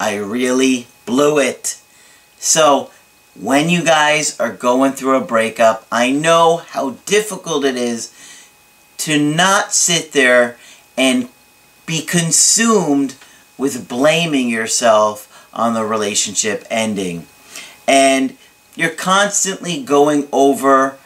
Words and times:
I 0.00 0.16
really 0.16 0.86
blew 1.04 1.38
it. 1.38 1.78
So, 2.38 2.90
when 3.38 3.68
you 3.68 3.84
guys 3.84 4.40
are 4.40 4.52
going 4.52 4.92
through 4.92 5.16
a 5.16 5.24
breakup, 5.24 5.86
I 5.92 6.10
know 6.10 6.56
how 6.56 6.96
difficult 7.04 7.64
it 7.64 7.76
is 7.76 8.12
to 8.98 9.18
not 9.18 9.72
sit 9.72 10.12
there 10.12 10.56
and 10.96 11.28
be 11.86 12.02
consumed 12.02 13.14
with 13.56 13.88
blaming 13.88 14.48
yourself 14.48 15.48
on 15.52 15.74
the 15.74 15.84
relationship 15.84 16.66
ending. 16.70 17.26
And 17.86 18.36
you're 18.74 18.90
constantly 18.90 19.82
going 19.82 20.28
over 20.32 20.98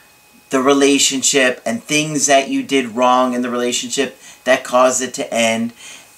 the 0.50 0.62
relationship 0.62 1.60
and 1.66 1.82
things 1.82 2.26
that 2.26 2.48
you 2.48 2.62
did 2.62 2.94
wrong 2.94 3.34
in 3.34 3.42
the 3.42 3.50
relationship 3.50 4.18
that 4.44 4.62
caused 4.62 5.02
it 5.02 5.14
to 5.14 5.34
end. 5.34 5.72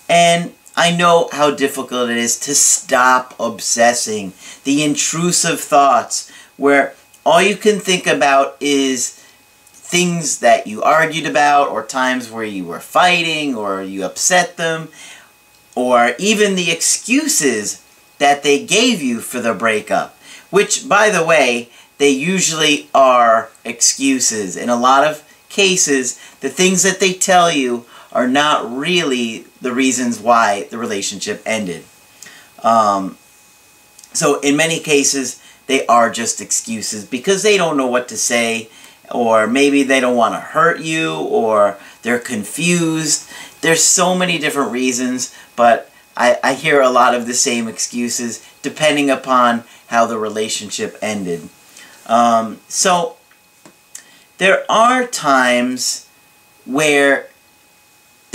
And 0.09 0.53
I 0.77 0.95
know 0.95 1.31
how 1.33 1.53
difficult 1.53 2.11
it 2.11 2.19
is 2.19 2.39
to 2.41 2.55
stop 2.55 3.35
obsessing 3.41 4.35
the 4.65 4.85
intrusive 4.85 5.61
thoughts 5.61 6.31
where 6.59 6.95
all 7.25 7.41
you 7.41 7.57
can 7.57 7.81
think 7.81 8.07
about 8.07 8.57
is 8.61 9.15
things 9.73 10.41
that 10.41 10.67
you 10.67 10.83
argued 10.83 11.27
about 11.27 11.71
or 11.71 11.85
times 11.85 12.31
where 12.31 12.45
you 12.45 12.65
were 12.65 12.81
fighting 12.81 13.55
or 13.55 13.83
you 13.83 14.05
upset 14.05 14.59
them 14.59 14.89
or 15.75 16.15
even 16.19 16.57
the 16.57 16.71
excuses 16.71 17.83
that 18.19 18.43
they 18.43 18.65
gave 18.65 19.01
you 19.01 19.21
for 19.21 19.41
the 19.41 19.55
breakup. 19.55 20.19
Which, 20.51 20.89
by 20.89 21.11
the 21.11 21.25
way, 21.25 21.71
they 21.99 22.11
usually 22.11 22.89
are 22.95 23.51
excuses. 23.65 24.57
In 24.57 24.69
a 24.69 24.77
lot 24.77 25.07
of 25.07 25.23
cases, 25.49 26.19
the 26.41 26.49
things 26.49 26.83
that 26.83 27.01
they 27.01 27.13
tell 27.13 27.51
you 27.51 27.87
are 28.13 28.29
not 28.29 28.71
really 28.71 29.45
the 29.61 29.73
reasons 29.73 30.19
why 30.19 30.65
the 30.71 30.79
relationship 30.79 31.43
ended. 31.45 31.85
Um, 32.63 33.19
so 34.13 34.41
in 34.41 34.57
many 34.57 34.81
cases, 34.81 35.43
they 35.67 35.87
are 35.87 36.11
just 36.11 36.41
excuses 36.41 37.05
because 37.05 37.43
they 37.43 37.57
don't 37.57 37.77
know 37.77 37.87
what 37.87 38.09
to 38.09 38.17
say, 38.17 38.69
or 39.11 39.47
maybe 39.47 39.83
they 39.83 40.01
don't 40.01 40.17
want 40.17 40.35
to 40.35 40.41
hurt 40.41 40.81
you, 40.81 41.15
or 41.15 41.79
they're 42.03 42.19
confused. 42.19 43.29
There's 43.61 43.83
so 43.83 44.15
many 44.15 44.39
different 44.39 44.73
reasons, 44.73 45.35
but 45.57 45.91
I, 46.17 46.39
I 46.43 46.55
hear 46.55 46.81
a 46.81 46.91
lot 46.91 47.15
of 47.15 47.27
the 47.27 47.35
same 47.35 47.69
excuses 47.69 48.47
depending 48.63 49.11
upon 49.11 49.65
how 49.89 50.07
the 50.07 50.19
relationship 50.19 50.97
ended. 51.03 51.49
Um, 52.07 52.61
so 52.69 53.17
there 54.39 54.65
are 54.71 55.07
times 55.07 56.09
where 56.65 57.29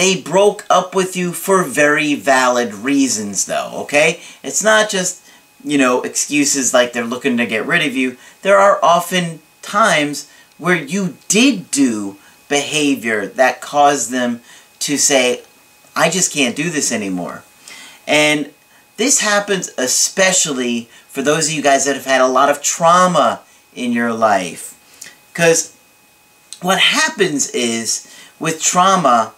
they 0.02 0.20
broke 0.20 0.66
up 0.68 0.96
with 0.96 1.16
you 1.16 1.32
for 1.32 1.62
very 1.62 2.16
valid 2.16 2.74
reasons, 2.74 3.46
though, 3.46 3.70
okay? 3.84 4.20
It's 4.42 4.64
not 4.64 4.90
just, 4.90 5.24
you 5.64 5.78
know, 5.78 6.02
excuses 6.02 6.74
like 6.74 6.92
they're 6.92 7.06
looking 7.06 7.38
to 7.38 7.46
get 7.46 7.68
rid 7.68 7.86
of 7.86 7.96
you. 7.96 8.18
There 8.42 8.58
are 8.58 8.80
often 8.82 9.42
times 9.62 10.28
where 10.58 10.76
you 10.76 11.18
did 11.28 11.70
do 11.70 12.18
behavior 12.50 13.28
that 13.28 13.62
caused 13.62 14.10
them 14.10 14.42
to 14.80 14.98
say, 14.98 15.44
I 15.96 16.10
just 16.10 16.34
can't 16.34 16.56
do 16.56 16.72
this 16.72 16.92
anymore. 16.92 17.44
And 18.08 18.52
this 18.98 19.20
happens 19.20 19.70
especially 19.78 20.90
for 21.10 21.22
those 21.22 21.48
of 21.48 21.54
you 21.54 21.62
guys 21.62 21.86
that 21.86 21.96
have 21.96 22.06
had 22.06 22.22
a 22.22 22.28
lot 22.28 22.50
of 22.50 22.64
trauma 22.64 23.42
in 23.76 23.92
your 23.92 24.14
life. 24.14 24.76
Because 25.32 25.78
what 26.60 26.80
happens 26.80 27.52
is, 27.52 28.12
with 28.40 28.60
trauma, 28.60 29.36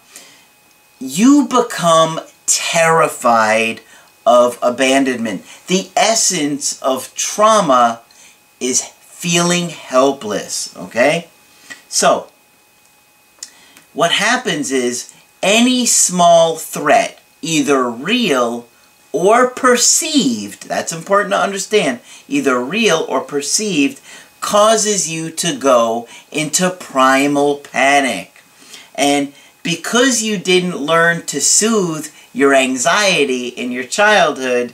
you 1.04 1.48
become 1.48 2.22
terrified 2.46 3.82
of 4.26 4.58
abandonment. 4.62 5.44
The 5.68 5.90
essence 5.98 6.82
of 6.82 7.14
trauma 7.14 8.02
is 8.60 8.82
feeling 8.84 9.70
helpless, 9.70 10.76
okay? 10.78 11.28
So, 11.90 12.28
what 13.94 14.14
happens 14.14 14.72
is 14.72 15.14
any 15.42 15.86
small 15.86 16.56
threat, 16.56 17.22
either 17.42 17.90
real 17.90 18.68
or 19.12 19.50
perceived, 19.50 20.68
that's 20.68 20.94
important 20.94 21.34
to 21.34 21.40
understand, 21.40 22.00
either 22.28 22.60
real 22.64 23.06
or 23.10 23.22
perceived, 23.22 24.02
causes 24.40 25.10
you 25.10 25.30
to 25.32 25.56
go 25.56 26.08
into 26.32 26.70
primal 26.70 27.58
panic. 27.58 28.42
And 28.96 29.34
because 29.64 30.22
you 30.22 30.38
didn't 30.38 30.78
learn 30.78 31.26
to 31.26 31.42
soothe 31.42 32.08
your 32.34 32.54
anxiety 32.54 33.48
in 33.48 33.72
your 33.72 33.86
childhood, 33.86 34.74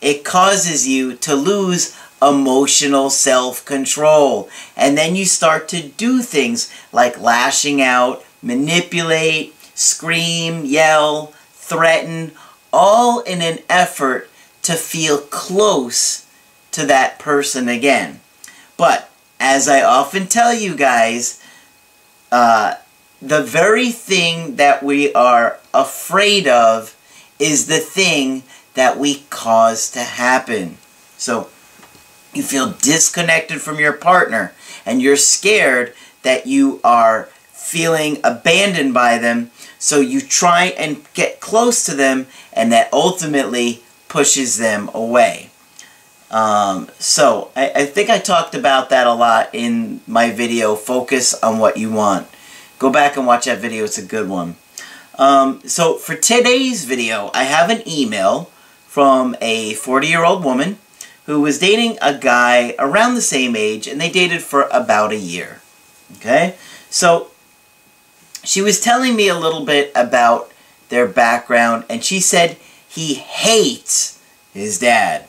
it 0.00 0.24
causes 0.24 0.86
you 0.86 1.16
to 1.16 1.34
lose 1.34 1.96
emotional 2.22 3.10
self-control. 3.10 4.48
And 4.76 4.96
then 4.96 5.16
you 5.16 5.24
start 5.24 5.68
to 5.68 5.82
do 5.82 6.22
things 6.22 6.72
like 6.92 7.20
lashing 7.20 7.82
out, 7.82 8.24
manipulate, 8.42 9.54
scream, 9.74 10.64
yell, 10.64 11.32
threaten, 11.52 12.32
all 12.72 13.20
in 13.20 13.42
an 13.42 13.58
effort 13.68 14.30
to 14.62 14.74
feel 14.74 15.18
close 15.18 16.26
to 16.70 16.86
that 16.86 17.18
person 17.18 17.68
again. 17.68 18.20
But, 18.76 19.10
as 19.38 19.68
I 19.68 19.82
often 19.82 20.26
tell 20.26 20.54
you 20.54 20.74
guys, 20.74 21.42
uh, 22.32 22.74
the 23.28 23.42
very 23.42 23.90
thing 23.90 24.56
that 24.56 24.82
we 24.82 25.12
are 25.14 25.58
afraid 25.72 26.46
of 26.46 26.96
is 27.38 27.66
the 27.66 27.78
thing 27.78 28.42
that 28.74 28.98
we 28.98 29.24
cause 29.30 29.90
to 29.92 30.00
happen. 30.00 30.76
So, 31.16 31.48
you 32.34 32.42
feel 32.42 32.72
disconnected 32.72 33.60
from 33.60 33.78
your 33.78 33.92
partner 33.92 34.52
and 34.84 35.00
you're 35.00 35.16
scared 35.16 35.94
that 36.22 36.46
you 36.46 36.80
are 36.82 37.28
feeling 37.52 38.18
abandoned 38.24 38.92
by 38.92 39.18
them 39.18 39.50
so 39.78 40.00
you 40.00 40.20
try 40.20 40.66
and 40.78 41.02
get 41.14 41.40
close 41.40 41.84
to 41.84 41.94
them 41.94 42.26
and 42.52 42.72
that 42.72 42.92
ultimately 42.92 43.82
pushes 44.08 44.58
them 44.58 44.90
away 44.92 45.50
um, 46.30 46.90
so 46.98 47.50
I, 47.54 47.70
I 47.74 47.86
think 47.86 48.10
I 48.10 48.18
talked 48.18 48.54
about 48.54 48.90
that 48.90 49.06
a 49.06 49.12
lot 49.12 49.50
in 49.52 50.00
my 50.06 50.30
video 50.30 50.74
focus 50.74 51.34
on 51.42 51.58
what 51.58 51.76
you 51.76 51.90
want 51.90 52.26
Go 52.78 52.90
back 52.90 53.16
and 53.16 53.26
watch 53.26 53.44
that 53.44 53.58
video. 53.58 53.84
It's 53.84 53.98
a 53.98 54.04
good 54.04 54.28
one. 54.28 54.56
Um, 55.16 55.60
so 55.66 55.96
for 55.96 56.16
today's 56.16 56.84
video, 56.84 57.30
I 57.32 57.44
have 57.44 57.70
an 57.70 57.86
email 57.88 58.50
from 58.86 59.36
a 59.40 59.74
40-year-old 59.74 60.44
woman 60.44 60.78
who 61.26 61.40
was 61.40 61.58
dating 61.58 61.98
a 62.02 62.18
guy 62.18 62.74
around 62.78 63.14
the 63.14 63.22
same 63.22 63.56
age, 63.56 63.86
and 63.86 64.00
they 64.00 64.10
dated 64.10 64.42
for 64.42 64.68
about 64.72 65.12
a 65.12 65.16
year. 65.16 65.60
Okay? 66.16 66.56
So 66.90 67.28
she 68.42 68.60
was 68.60 68.80
telling 68.80 69.16
me 69.16 69.28
a 69.28 69.38
little 69.38 69.64
bit 69.64 69.90
about 69.94 70.50
their 70.88 71.06
background, 71.06 71.84
and 71.88 72.04
she 72.04 72.20
said 72.20 72.56
he 72.86 73.14
hates 73.14 74.20
his 74.52 74.78
dad. 74.78 75.24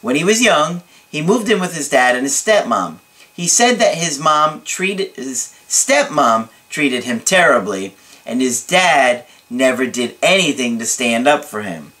When 0.00 0.16
he 0.16 0.24
was 0.24 0.42
young, 0.42 0.82
he 1.08 1.22
moved 1.22 1.48
in 1.48 1.60
with 1.60 1.76
his 1.76 1.88
dad 1.88 2.16
and 2.16 2.24
his 2.24 2.34
stepmom. 2.34 2.98
He 3.32 3.46
said 3.46 3.76
that 3.76 3.94
his 3.94 4.18
mom 4.18 4.62
treated 4.62 5.14
his 5.14 5.54
stepmom 5.68 6.48
treated 6.68 7.04
him 7.04 7.20
terribly, 7.20 7.94
and 8.24 8.40
his 8.40 8.66
dad 8.66 9.24
never 9.48 9.86
did 9.86 10.16
anything 10.22 10.78
to 10.78 10.86
stand 10.86 11.28
up 11.28 11.44
for 11.44 11.62
him. 11.62 11.92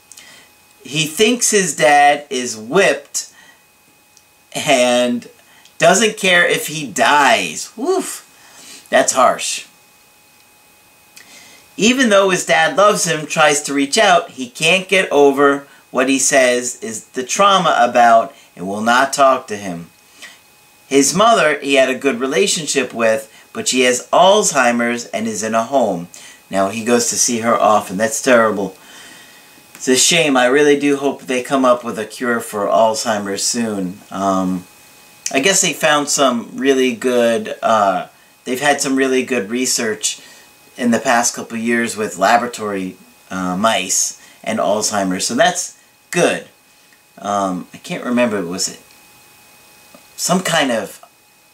He 0.82 1.06
thinks 1.06 1.50
his 1.50 1.76
dad 1.76 2.26
is 2.30 2.56
whipped 2.56 3.32
and 4.54 5.28
doesn't 5.78 6.16
care 6.16 6.46
if 6.46 6.68
he 6.68 6.86
dies. 6.86 7.72
Woof, 7.76 8.86
that's 8.90 9.12
harsh. 9.12 9.66
Even 11.76 12.08
though 12.08 12.30
his 12.30 12.46
dad 12.46 12.76
loves 12.76 13.04
him, 13.04 13.26
tries 13.26 13.62
to 13.62 13.74
reach 13.74 13.98
out, 13.98 14.30
he 14.30 14.48
can't 14.48 14.88
get 14.88 15.10
over 15.12 15.66
what 15.90 16.08
he 16.08 16.18
says 16.18 16.82
is 16.82 17.06
the 17.08 17.22
trauma 17.22 17.76
about 17.78 18.34
and 18.54 18.66
will 18.66 18.80
not 18.80 19.12
talk 19.12 19.46
to 19.46 19.56
him. 19.56 19.90
His 20.86 21.14
mother, 21.14 21.58
he 21.58 21.74
had 21.74 21.90
a 21.90 21.98
good 21.98 22.20
relationship 22.20 22.94
with, 22.94 23.32
but 23.56 23.68
she 23.68 23.80
has 23.80 24.06
Alzheimer's 24.12 25.06
and 25.06 25.26
is 25.26 25.42
in 25.42 25.54
a 25.54 25.62
home. 25.62 26.08
Now, 26.50 26.68
he 26.68 26.84
goes 26.84 27.08
to 27.08 27.16
see 27.16 27.38
her 27.38 27.58
often. 27.58 27.96
That's 27.96 28.20
terrible. 28.20 28.76
it's 29.74 29.88
a 29.88 29.96
shame. 29.96 30.36
I 30.36 30.44
really 30.44 30.78
do 30.78 30.98
hope 30.98 31.22
they 31.22 31.42
come 31.42 31.64
up 31.64 31.82
with 31.82 31.98
a 31.98 32.04
cure 32.04 32.40
for 32.40 32.66
Alzheimer's 32.66 33.42
soon. 33.42 34.00
Um, 34.10 34.66
I 35.32 35.40
guess 35.40 35.62
they 35.62 35.72
found 35.72 36.10
some 36.10 36.50
really 36.58 36.94
good. 36.94 37.56
Uh, 37.62 38.08
they've 38.44 38.60
had 38.60 38.82
some 38.82 38.94
really 38.94 39.24
good 39.24 39.48
research 39.48 40.20
in 40.76 40.90
the 40.90 41.00
past 41.00 41.34
couple 41.34 41.56
years 41.56 41.96
with 41.96 42.18
laboratory 42.18 42.96
uh, 43.30 43.56
mice 43.56 44.20
and 44.44 44.58
Alzheimer's, 44.58 45.26
so 45.26 45.34
that's 45.34 45.82
good. 46.10 46.46
Um, 47.16 47.68
I 47.72 47.78
can't 47.78 48.04
remember. 48.04 48.42
Was 48.42 48.68
it 48.68 48.82
some 50.14 50.42
kind 50.42 50.70
of 50.70 51.02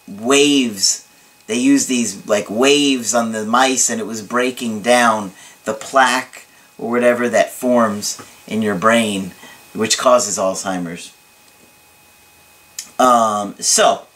waves? 0.09 1.07
They 1.47 1.59
used 1.59 1.89
these 1.89 2.27
like 2.27 2.49
waves 2.49 3.15
on 3.15 3.33
the 3.33 3.45
mice, 3.45 3.91
and 3.91 4.01
it 4.01 4.07
was 4.07 4.23
breaking 4.23 4.83
down 4.83 5.33
the 5.65 5.75
plaque 5.75 6.47
or 6.79 6.91
whatever 6.91 7.29
that 7.29 7.51
forms 7.51 8.21
in 8.47 8.63
your 8.63 8.75
brain, 8.75 9.33
which 9.75 9.99
causes 9.99 10.39
Alzheimer's. 10.39 11.15
Um, 12.99 13.57
so, 13.59 14.07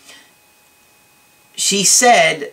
she 1.55 1.85
said 1.85 2.53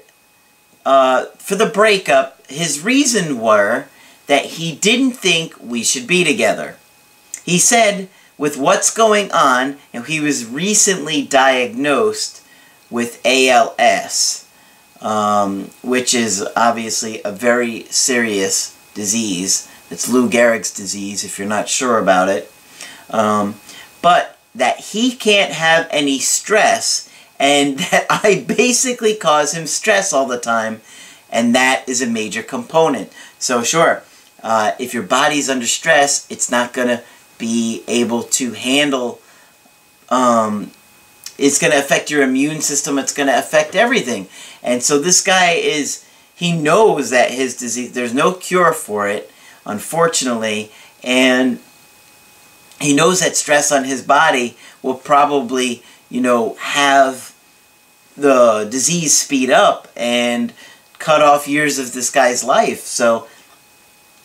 uh, 0.86 1.26
for 1.38 1.56
the 1.56 1.66
breakup, 1.66 2.46
his 2.48 2.84
reason 2.84 3.40
were 3.40 3.86
that 4.28 4.46
he 4.46 4.76
didn't 4.76 5.12
think 5.12 5.56
we 5.62 5.84
should 5.84 6.08
be 6.08 6.24
together. 6.24 6.78
He 7.44 7.60
said 7.60 8.10
with 8.38 8.58
what's 8.58 8.94
going 8.94 9.32
on, 9.32 9.78
and 9.94 10.06
he 10.06 10.20
was 10.20 10.46
recently 10.46 11.24
diagnosed 11.24 12.42
with 12.90 13.22
ALS, 13.26 14.43
um, 15.04 15.70
which 15.84 16.14
is 16.14 16.48
obviously 16.56 17.22
a 17.24 17.32
very 17.32 17.84
serious 17.84 18.76
disease. 18.96 19.70
It's 19.92 20.10
Lou 20.10 20.30
Gehrig's 20.30 20.74
disease, 20.74 21.24
if 21.24 21.38
you're 21.38 21.48
not 21.48 21.70
sure 21.70 22.00
about 22.00 22.30
it. 22.30 22.52
Um, 23.10 23.56
but 24.02 24.40
that 24.56 24.80
he 24.80 25.12
can't 25.12 25.52
have 25.52 25.88
any 25.92 26.20
stress 26.20 27.10
and 27.40 27.78
that 27.92 28.08
I 28.10 28.46
basically 28.48 29.16
cause 29.16 29.54
him 29.54 29.68
stress 29.68 30.14
all 30.14 30.26
the 30.26 30.40
time 30.40 30.82
and 31.30 31.56
that 31.56 31.84
is 31.88 32.02
a 32.02 32.08
major 32.08 32.44
component. 32.44 33.12
So 33.40 33.64
sure, 33.64 34.04
uh, 34.42 34.74
if 34.80 34.94
your 34.94 35.04
body's 35.04 35.50
under 35.50 35.66
stress, 35.66 36.30
it's 36.30 36.50
not 36.52 36.74
going 36.74 36.90
to 36.90 37.04
be 37.40 37.84
able 37.88 38.24
to 38.24 38.52
handle, 38.52 39.20
um, 40.10 40.72
it's 41.38 41.60
going 41.60 41.74
to 41.74 41.80
affect 41.80 42.12
your 42.12 42.22
immune 42.22 42.62
system, 42.62 43.00
it's 43.00 43.14
going 43.14 43.28
to 43.28 43.38
affect 43.38 43.76
everything. 43.76 44.28
And 44.64 44.82
so 44.82 44.98
this 44.98 45.22
guy 45.22 45.52
is, 45.52 46.08
he 46.34 46.54
knows 46.54 47.10
that 47.10 47.32
his 47.32 47.56
disease, 47.56 47.92
there's 47.92 48.14
no 48.14 48.34
cure 48.34 48.74
for 48.74 49.08
it, 49.08 49.30
unfortunately, 49.66 50.72
and 51.04 51.60
he 52.80 52.96
knows 52.96 53.20
that 53.20 53.36
stress 53.36 53.72
on 53.72 53.84
his 53.84 54.02
body 54.02 54.58
will 54.82 54.96
probably, 54.96 55.84
you 56.10 56.22
know, 56.22 56.56
have 56.56 57.36
the 58.16 58.68
disease 58.70 59.16
speed 59.16 59.50
up 59.50 59.88
and 59.96 60.54
cut 61.00 61.22
off 61.22 61.48
years 61.48 61.80
of 61.80 61.94
this 61.94 62.10
guy's 62.10 62.44
life. 62.44 62.82
So, 62.82 63.28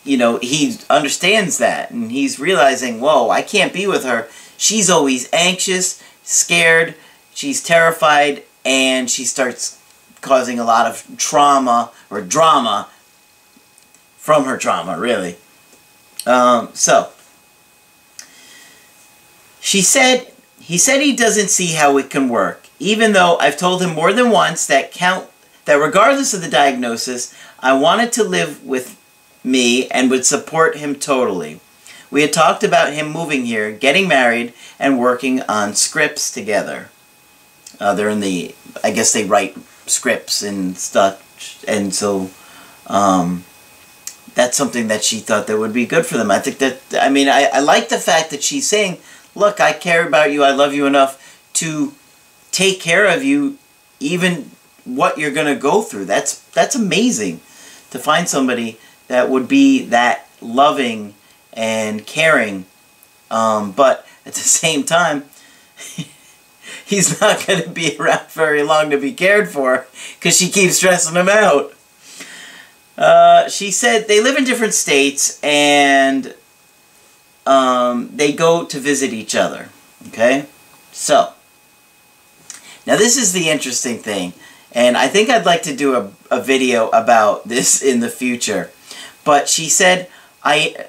you 0.05 0.17
know, 0.17 0.39
he 0.39 0.79
understands 0.89 1.59
that 1.59 1.91
and 1.91 2.11
he's 2.11 2.39
realizing, 2.39 3.01
whoa, 3.01 3.31
I 3.31 3.43
can't 3.43 3.73
be 3.73 3.87
with 3.87 4.05
her. 4.05 4.29
She's 4.57 4.91
always 4.91 5.29
anxious, 5.33 6.03
scared, 6.23 6.95
she's 7.35 7.63
terrified, 7.63 8.43
and 8.65 9.11
she 9.11 9.25
starts 9.25 9.78
causing 10.21 10.59
a 10.59 10.65
lot 10.65 10.87
of 10.87 11.17
trauma 11.17 11.91
or 12.11 12.21
drama 12.21 12.89
from 14.17 14.45
her 14.45 14.57
trauma, 14.57 14.99
really. 14.99 15.37
Um, 16.27 16.71
so, 16.75 17.11
she 19.61 19.81
said, 19.81 20.33
he 20.61 20.77
said 20.77 21.01
he 21.01 21.17
doesn't 21.17 21.49
see 21.49 21.75
how 21.75 21.97
it 21.99 22.11
can 22.11 22.29
work, 22.29 22.69
even 22.79 23.13
though 23.13 23.39
I've 23.39 23.57
told 23.57 23.83
him 23.83 23.95
more 23.95 24.13
than 24.13 24.31
once 24.31 24.67
that 24.67 24.93
count 24.93 25.29
that 25.65 25.75
regardless 25.75 26.33
of 26.33 26.41
the 26.41 26.49
diagnosis, 26.49 27.35
I 27.61 27.75
wanted 27.75 28.13
to 28.13 28.25
live 28.25 28.65
with 28.65 28.99
me 29.45 29.89
and 29.89 30.11
would 30.11 30.25
support 30.25 30.77
him 30.77 30.95
totally. 30.95 31.61
We 32.11 32.23
had 32.23 32.33
talked 32.33 32.65
about 32.65 32.93
him 32.93 33.11
moving 33.13 33.45
here, 33.45 33.71
getting 33.73 34.09
married, 34.09 34.55
and 34.79 34.99
working 34.99 35.43
on 35.43 35.75
scripts 35.75 36.31
together. 36.31 36.89
Uh, 37.79 37.95
they're 37.95 38.09
in 38.09 38.21
the, 38.21 38.55
I 38.83 38.91
guess 38.91 39.13
they 39.13 39.25
write 39.25 39.57
scripts 39.91 40.43
and 40.43 40.77
stuff, 40.77 41.65
and 41.67 41.95
so 41.95 42.31
um, 42.87 43.45
that's 44.35 44.57
something 44.57 44.89
that 44.89 45.03
she 45.03 45.19
thought 45.19 45.47
that 45.47 45.59
would 45.59 45.73
be 45.73 45.85
good 45.85 46.07
for 46.07 46.17
them. 46.17 46.31
I 46.31 46.39
think 46.39 46.59
that, 46.59 46.81
I 47.01 47.09
mean, 47.09 47.29
I, 47.29 47.51
I 47.53 47.59
like 47.59 47.89
the 47.89 47.99
fact 47.99 48.31
that 48.31 48.43
she's 48.43 48.69
saying, 48.69 48.99
look, 49.35 49.61
I 49.61 49.73
care 49.73 50.07
about 50.07 50.33
you, 50.33 50.45
I 50.45 50.53
love 50.53 50.73
you 50.73 50.87
enough 50.87 51.43
to 51.55 51.93
take 52.53 52.81
care 52.81 53.07
of 53.07 53.25
you, 53.25 53.59
even 53.99 54.53
what 54.85 55.19
you're 55.19 55.33
to 55.35 55.57
go 55.57 55.83
through. 55.83 56.05
That's, 56.05 56.39
that's 56.51 56.77
amazing 56.77 57.41
to 57.91 57.99
find 57.99 58.29
somebody 58.29 58.79
that 59.09 59.29
would 59.29 59.49
be 59.49 59.85
that 59.87 60.29
loving 60.41 61.15
and 61.53 62.07
caring. 62.07 62.67
Um, 63.31 63.73
but 63.73 64.07
at 64.25 64.35
the 64.35 64.41
same 64.41 64.85
time, 64.85 65.25
he's 66.89 67.21
not 67.21 67.47
going 67.47 67.63
to 67.63 67.69
be 67.69 67.97
around 67.99 68.29
very 68.31 68.63
long 68.63 68.91
to 68.91 68.99
be 68.99 69.13
cared 69.13 69.51
for 69.51 69.87
because 70.19 70.37
she 70.37 70.49
keeps 70.49 70.77
stressing 70.77 71.17
him 71.17 71.29
out. 71.29 71.75
Uh, 72.97 73.49
she 73.49 73.71
said 73.71 74.09
they 74.09 74.21
live 74.21 74.37
in 74.37 74.45
different 74.45 74.75
states 74.75 75.39
and 75.43 76.35
um, 77.47 78.11
they 78.15 78.33
go 78.33 78.65
to 78.65 78.81
visit 78.81 79.13
each 79.13 79.37
other. 79.37 79.69
Okay? 80.09 80.47
So, 80.91 81.33
now 82.87 82.97
this 82.97 83.17
is 83.17 83.33
the 83.33 83.51
interesting 83.51 83.99
thing. 83.99 84.33
And 84.73 84.97
I 84.97 85.09
think 85.09 85.31
I'd 85.31 85.47
like 85.47 85.63
to 85.63 85.77
do 85.77 85.95
a, 85.95 86.11
a 86.31 86.43
video 86.43 86.89
about 86.89 87.49
this 87.49 87.83
in 87.83 88.01
the 88.01 88.11
future. 88.11 88.71
But 89.25 89.49
she 89.49 89.69
said, 89.69 90.11
I 90.43 90.87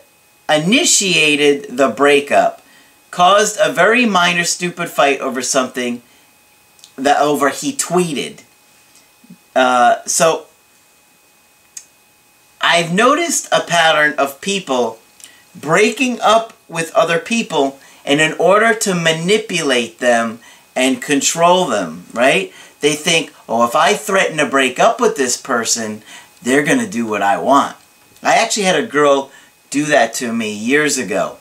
initiated 0.49 1.77
the 1.77 1.89
breakup, 1.89 2.58
caused 3.11 3.57
a 3.59 3.71
very 3.71 4.05
minor 4.05 4.43
stupid 4.43 4.89
fight 4.89 5.19
over 5.19 5.41
something 5.41 6.01
that 6.95 7.21
over 7.21 7.49
he 7.49 7.73
tweeted. 7.73 8.41
Uh, 9.55 10.03
so 10.05 10.45
I've 12.61 12.93
noticed 12.93 13.47
a 13.51 13.61
pattern 13.61 14.13
of 14.17 14.41
people 14.41 14.99
breaking 15.55 16.19
up 16.21 16.53
with 16.67 16.93
other 16.93 17.19
people 17.19 17.79
and 18.05 18.21
in 18.21 18.33
order 18.33 18.73
to 18.73 18.93
manipulate 18.93 19.99
them 19.99 20.39
and 20.75 21.01
control 21.01 21.65
them, 21.65 22.05
right? 22.13 22.53
They 22.79 22.93
think, 22.93 23.33
oh, 23.47 23.65
if 23.65 23.75
I 23.75 23.93
threaten 23.95 24.37
to 24.37 24.45
break 24.45 24.79
up 24.79 25.01
with 25.01 25.15
this 25.17 25.35
person, 25.35 26.03
they're 26.41 26.63
going 26.63 26.79
to 26.79 26.89
do 26.89 27.05
what 27.05 27.21
I 27.21 27.37
want. 27.37 27.75
I 28.23 28.35
actually 28.35 28.63
had 28.63 28.81
a 28.81 28.87
girl 28.87 29.31
do 29.69 29.85
that 29.85 30.13
to 30.15 30.31
me 30.31 30.53
years 30.53 30.97
ago. 30.97 31.38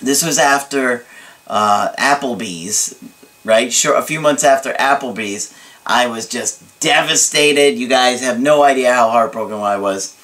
This 0.00 0.24
was 0.24 0.38
after 0.38 1.04
uh, 1.46 1.92
Applebee's, 1.98 3.02
right? 3.44 3.72
Sure, 3.72 3.96
a 3.96 4.02
few 4.02 4.20
months 4.20 4.44
after 4.44 4.72
Applebee's, 4.74 5.56
I 5.86 6.06
was 6.08 6.28
just 6.28 6.80
devastated. 6.80 7.78
You 7.78 7.88
guys 7.88 8.20
have 8.20 8.40
no 8.40 8.62
idea 8.62 8.92
how 8.92 9.10
heartbroken 9.10 9.58
I 9.58 9.76
was. 9.76 10.14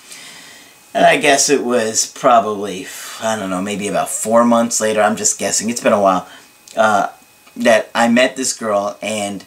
And 0.94 1.06
I 1.06 1.16
guess 1.16 1.48
it 1.48 1.64
was 1.64 2.12
probably, 2.12 2.86
I 3.20 3.36
don't 3.38 3.48
know, 3.48 3.62
maybe 3.62 3.88
about 3.88 4.10
four 4.10 4.44
months 4.44 4.80
later, 4.80 5.00
I'm 5.00 5.16
just 5.16 5.38
guessing, 5.38 5.70
it's 5.70 5.80
been 5.80 5.94
a 5.94 6.00
while, 6.00 6.28
uh, 6.76 7.08
that 7.56 7.90
I 7.94 8.08
met 8.08 8.36
this 8.36 8.52
girl 8.52 8.98
and 9.00 9.44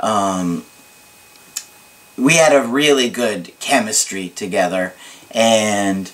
um, 0.00 0.64
we 2.16 2.34
had 2.34 2.52
a 2.52 2.66
really 2.66 3.08
good 3.08 3.52
chemistry 3.60 4.28
together 4.28 4.94
and 5.30 6.10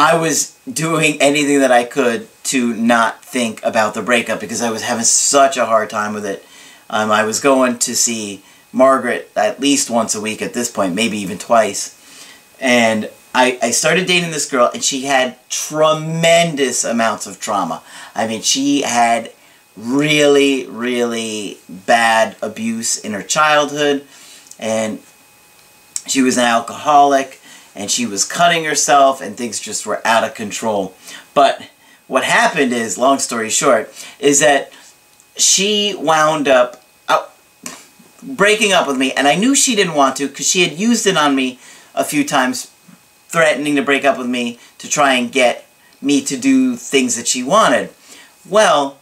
I 0.00 0.16
was 0.16 0.58
doing 0.66 1.20
anything 1.20 1.60
that 1.60 1.70
I 1.70 1.84
could 1.84 2.26
to 2.44 2.72
not 2.72 3.22
think 3.22 3.62
about 3.62 3.92
the 3.92 4.00
breakup 4.00 4.40
because 4.40 4.62
I 4.62 4.70
was 4.70 4.80
having 4.80 5.04
such 5.04 5.58
a 5.58 5.66
hard 5.66 5.90
time 5.90 6.14
with 6.14 6.24
it. 6.24 6.42
Um, 6.88 7.10
I 7.10 7.24
was 7.24 7.38
going 7.38 7.78
to 7.80 7.94
see 7.94 8.42
Margaret 8.72 9.30
at 9.36 9.60
least 9.60 9.90
once 9.90 10.14
a 10.14 10.20
week 10.22 10.40
at 10.40 10.54
this 10.54 10.70
point, 10.70 10.94
maybe 10.94 11.18
even 11.18 11.36
twice. 11.36 11.98
And 12.58 13.10
I, 13.34 13.58
I 13.60 13.72
started 13.72 14.06
dating 14.06 14.30
this 14.30 14.50
girl 14.50 14.70
and 14.72 14.82
she 14.82 15.02
had 15.02 15.36
tremendous 15.50 16.82
amounts 16.82 17.26
of 17.26 17.38
trauma. 17.38 17.82
I 18.14 18.26
mean, 18.26 18.40
she 18.40 18.80
had 18.80 19.30
really, 19.76 20.66
really 20.66 21.58
bad 21.68 22.36
abuse 22.40 22.96
in 22.96 23.12
her 23.12 23.22
childhood 23.22 24.06
and 24.58 25.00
she 26.06 26.22
was 26.22 26.38
an 26.38 26.44
alcoholic 26.44 27.39
and 27.74 27.90
she 27.90 28.06
was 28.06 28.24
cutting 28.24 28.64
herself 28.64 29.20
and 29.20 29.36
things 29.36 29.60
just 29.60 29.86
were 29.86 30.06
out 30.06 30.24
of 30.24 30.34
control. 30.34 30.94
But 31.34 31.68
what 32.06 32.24
happened 32.24 32.72
is, 32.72 32.98
long 32.98 33.18
story 33.18 33.50
short, 33.50 33.92
is 34.18 34.40
that 34.40 34.72
she 35.36 35.94
wound 35.94 36.48
up 36.48 36.84
uh, 37.08 37.26
breaking 38.22 38.72
up 38.72 38.86
with 38.86 38.96
me 38.96 39.12
and 39.12 39.28
I 39.28 39.36
knew 39.36 39.54
she 39.54 39.76
didn't 39.76 39.94
want 39.94 40.16
to 40.16 40.28
because 40.28 40.48
she 40.48 40.62
had 40.62 40.78
used 40.78 41.06
it 41.06 41.16
on 41.16 41.34
me 41.34 41.58
a 41.94 42.04
few 42.04 42.24
times 42.24 42.70
threatening 43.28 43.76
to 43.76 43.82
break 43.82 44.04
up 44.04 44.18
with 44.18 44.26
me 44.26 44.58
to 44.78 44.88
try 44.88 45.14
and 45.14 45.30
get 45.30 45.66
me 46.02 46.20
to 46.22 46.36
do 46.36 46.76
things 46.76 47.16
that 47.16 47.28
she 47.28 47.42
wanted. 47.42 47.90
Well, 48.48 48.98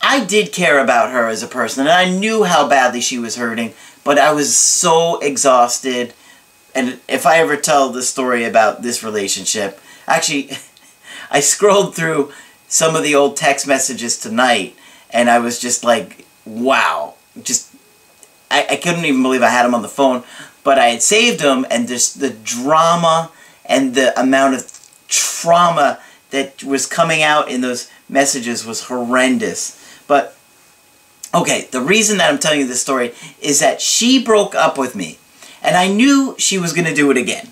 I 0.00 0.24
did 0.24 0.52
care 0.52 0.78
about 0.78 1.10
her 1.10 1.28
as 1.28 1.42
a 1.42 1.48
person, 1.48 1.82
and 1.82 1.90
I 1.90 2.08
knew 2.08 2.44
how 2.44 2.68
badly 2.68 3.00
she 3.00 3.18
was 3.18 3.36
hurting, 3.36 3.74
but 4.04 4.18
I 4.18 4.32
was 4.32 4.56
so 4.56 5.18
exhausted. 5.18 6.14
And 6.76 7.00
if 7.08 7.24
I 7.24 7.38
ever 7.38 7.56
tell 7.56 7.88
the 7.88 8.02
story 8.02 8.44
about 8.44 8.82
this 8.82 9.02
relationship, 9.02 9.80
actually, 10.06 10.50
I 11.30 11.40
scrolled 11.40 11.96
through 11.96 12.32
some 12.68 12.94
of 12.94 13.02
the 13.02 13.14
old 13.14 13.38
text 13.38 13.66
messages 13.66 14.18
tonight, 14.18 14.76
and 15.08 15.30
I 15.30 15.38
was 15.38 15.58
just 15.58 15.84
like, 15.84 16.26
wow. 16.44 17.14
Just, 17.42 17.74
I, 18.50 18.66
I 18.72 18.76
couldn't 18.76 19.06
even 19.06 19.22
believe 19.22 19.42
I 19.42 19.48
had 19.48 19.64
them 19.64 19.74
on 19.74 19.80
the 19.80 19.88
phone, 19.88 20.22
but 20.64 20.78
I 20.78 20.88
had 20.88 21.00
saved 21.00 21.40
them, 21.40 21.66
and 21.70 21.88
just 21.88 22.20
the 22.20 22.30
drama 22.30 23.30
and 23.64 23.94
the 23.94 24.18
amount 24.20 24.56
of 24.56 24.70
trauma 25.08 25.98
that 26.28 26.62
was 26.62 26.84
coming 26.84 27.22
out 27.22 27.48
in 27.48 27.62
those 27.62 27.90
messages 28.06 28.66
was 28.66 28.84
horrendous. 28.84 29.82
But, 30.06 30.36
okay, 31.32 31.68
the 31.70 31.80
reason 31.80 32.18
that 32.18 32.30
I'm 32.30 32.38
telling 32.38 32.60
you 32.60 32.66
this 32.66 32.82
story 32.82 33.14
is 33.40 33.60
that 33.60 33.80
she 33.80 34.22
broke 34.22 34.54
up 34.54 34.76
with 34.76 34.94
me. 34.94 35.16
And 35.66 35.76
I 35.76 35.88
knew 35.88 36.34
she 36.38 36.58
was 36.58 36.72
going 36.72 36.86
to 36.86 36.94
do 36.94 37.10
it 37.10 37.18
again. 37.18 37.48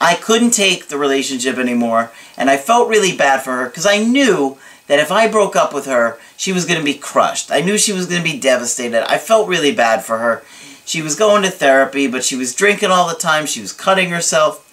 I 0.00 0.14
couldn't 0.14 0.50
take 0.50 0.88
the 0.88 0.98
relationship 0.98 1.58
anymore. 1.58 2.10
And 2.36 2.50
I 2.50 2.56
felt 2.56 2.88
really 2.88 3.16
bad 3.16 3.42
for 3.42 3.52
her 3.52 3.66
because 3.66 3.86
I 3.86 3.98
knew 3.98 4.58
that 4.88 4.98
if 4.98 5.12
I 5.12 5.28
broke 5.28 5.54
up 5.54 5.72
with 5.72 5.86
her, 5.86 6.18
she 6.36 6.52
was 6.52 6.64
going 6.64 6.78
to 6.78 6.84
be 6.84 6.94
crushed. 6.94 7.52
I 7.52 7.60
knew 7.60 7.78
she 7.78 7.92
was 7.92 8.06
going 8.06 8.22
to 8.22 8.28
be 8.28 8.40
devastated. 8.40 9.08
I 9.08 9.18
felt 9.18 9.48
really 9.48 9.72
bad 9.72 10.02
for 10.04 10.18
her. 10.18 10.42
She 10.84 11.02
was 11.02 11.14
going 11.14 11.42
to 11.44 11.50
therapy, 11.50 12.08
but 12.08 12.24
she 12.24 12.34
was 12.34 12.54
drinking 12.54 12.90
all 12.90 13.06
the 13.06 13.14
time. 13.14 13.46
She 13.46 13.60
was 13.60 13.72
cutting 13.72 14.10
herself. 14.10 14.66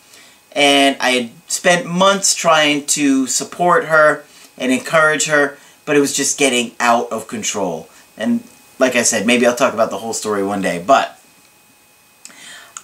And 0.53 0.96
I 1.00 1.10
had 1.12 1.29
spent 1.48 1.86
months 1.86 2.34
trying 2.34 2.86
to 2.88 3.27
support 3.27 3.86
her 3.86 4.24
and 4.58 4.72
encourage 4.72 5.27
her 5.27 5.60
but 5.88 5.96
it 5.96 6.01
was 6.01 6.13
just 6.13 6.38
getting 6.38 6.74
out 6.79 7.12
of 7.12 7.27
control. 7.27 7.88
And 8.17 8.44
like 8.77 8.96
I 8.96 9.03
said, 9.03 9.25
maybe 9.25 9.48
I'll 9.48 9.56
talk 9.56 9.74
about 9.74 9.89
the 9.89 9.98
whole 9.98 10.13
story 10.13 10.44
one 10.44 10.62
day, 10.62 10.84
but 10.86 11.16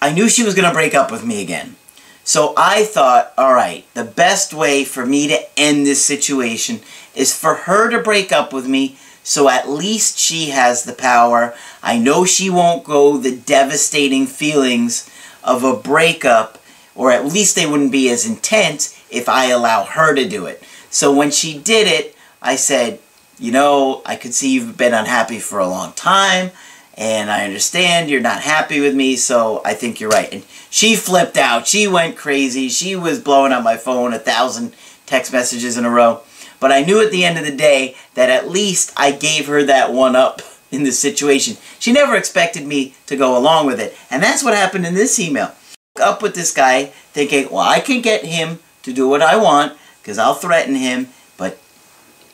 I 0.04 0.12
knew 0.12 0.28
she 0.28 0.42
was 0.42 0.54
going 0.54 0.68
to 0.68 0.74
break 0.74 0.94
up 0.94 1.10
with 1.10 1.24
me 1.24 1.40
again. 1.40 1.76
So 2.24 2.52
I 2.58 2.84
thought, 2.84 3.32
all 3.38 3.54
right, 3.54 3.86
the 3.94 4.04
best 4.04 4.52
way 4.52 4.84
for 4.84 5.06
me 5.06 5.28
to 5.28 5.58
end 5.58 5.86
this 5.86 6.04
situation 6.04 6.80
is 7.14 7.34
for 7.34 7.54
her 7.54 7.88
to 7.88 8.02
break 8.02 8.30
up 8.30 8.52
with 8.52 8.68
me 8.68 8.98
so 9.22 9.48
at 9.48 9.70
least 9.70 10.18
she 10.18 10.50
has 10.50 10.84
the 10.84 10.92
power. 10.92 11.54
I 11.82 11.98
know 11.98 12.26
she 12.26 12.50
won't 12.50 12.84
go 12.84 13.16
the 13.16 13.34
devastating 13.34 14.26
feelings 14.26 15.08
of 15.42 15.64
a 15.64 15.74
breakup, 15.74 16.62
or 16.94 17.10
at 17.10 17.24
least 17.24 17.56
they 17.56 17.64
wouldn't 17.64 17.90
be 17.90 18.10
as 18.10 18.28
intense 18.28 19.02
if 19.10 19.26
I 19.26 19.46
allow 19.46 19.84
her 19.84 20.14
to 20.14 20.28
do 20.28 20.44
it. 20.44 20.62
So 20.90 21.14
when 21.14 21.30
she 21.30 21.58
did 21.58 21.88
it, 21.88 22.14
I 22.42 22.56
said, 22.56 23.00
you 23.38 23.50
know, 23.50 24.02
I 24.04 24.16
could 24.16 24.34
see 24.34 24.52
you've 24.52 24.76
been 24.76 24.92
unhappy 24.92 25.38
for 25.38 25.58
a 25.58 25.66
long 25.66 25.94
time, 25.94 26.50
and 26.96 27.30
I 27.30 27.44
understand 27.44 28.08
you're 28.08 28.20
not 28.20 28.42
happy 28.42 28.80
with 28.80 28.94
me, 28.94 29.16
so 29.16 29.60
I 29.64 29.74
think 29.74 30.00
you're 30.00 30.10
right. 30.10 30.32
And 30.32 30.44
she 30.70 30.94
flipped 30.94 31.36
out. 31.36 31.66
She 31.66 31.86
went 31.88 32.16
crazy. 32.16 32.68
She 32.68 32.94
was 32.94 33.20
blowing 33.20 33.52
up 33.52 33.64
my 33.64 33.76
phone 33.76 34.12
a 34.12 34.18
thousand 34.18 34.74
text 35.06 35.32
messages 35.32 35.76
in 35.76 35.84
a 35.84 35.90
row. 35.90 36.22
But 36.60 36.72
I 36.72 36.82
knew 36.82 37.00
at 37.04 37.10
the 37.10 37.24
end 37.24 37.36
of 37.36 37.44
the 37.44 37.54
day 37.54 37.96
that 38.14 38.30
at 38.30 38.48
least 38.48 38.92
I 38.96 39.10
gave 39.12 39.48
her 39.48 39.62
that 39.64 39.92
one 39.92 40.16
up 40.16 40.40
in 40.70 40.84
this 40.84 40.98
situation. 40.98 41.56
She 41.78 41.92
never 41.92 42.16
expected 42.16 42.66
me 42.66 42.94
to 43.06 43.16
go 43.16 43.36
along 43.36 43.66
with 43.66 43.80
it. 43.80 43.96
And 44.10 44.22
that's 44.22 44.42
what 44.42 44.54
happened 44.54 44.86
in 44.86 44.94
this 44.94 45.18
email. 45.18 45.52
Up 46.00 46.22
with 46.22 46.34
this 46.34 46.52
guy 46.52 46.86
thinking, 47.12 47.48
well, 47.50 47.68
I 47.68 47.80
can 47.80 48.00
get 48.00 48.24
him 48.24 48.60
to 48.82 48.92
do 48.92 49.08
what 49.08 49.22
I 49.22 49.36
want 49.36 49.76
because 50.00 50.18
I'll 50.18 50.34
threaten 50.34 50.74
him 50.74 51.08
But 51.36 51.58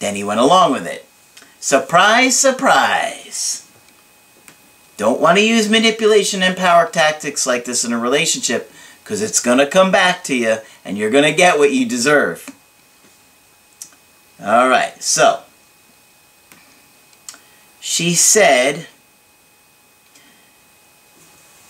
then 0.01 0.17
he 0.17 0.25
went 0.25 0.41
along 0.41 0.73
with 0.73 0.87
it. 0.87 1.07
Surprise, 1.61 2.39
surprise. 2.39 3.60
Don't 5.01 5.19
want 5.19 5.39
to 5.39 5.43
use 5.43 5.71
manipulation 5.71 6.43
and 6.43 6.55
power 6.55 6.87
tactics 6.87 7.47
like 7.47 7.65
this 7.65 7.87
in 7.87 7.93
a 7.95 7.99
relationship 7.99 8.71
because 9.03 9.23
it's 9.23 9.41
going 9.41 9.57
to 9.57 9.67
come 9.67 9.91
back 9.91 10.23
to 10.25 10.37
you 10.37 10.59
and 10.85 10.99
you're 10.99 11.09
going 11.09 11.25
to 11.25 11.33
get 11.33 11.59
what 11.59 11.73
you 11.73 11.87
deserve. 11.87 12.55
Alright, 14.39 15.03
so 15.03 15.41
she 17.81 18.13
said, 18.13 18.89